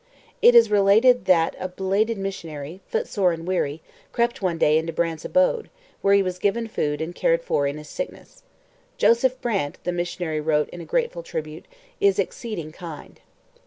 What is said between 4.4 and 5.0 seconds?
one day to